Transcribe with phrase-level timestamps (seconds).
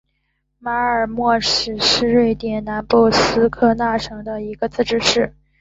[0.57, 5.35] 马尔默市是瑞典南部斯科讷省的一个自治市。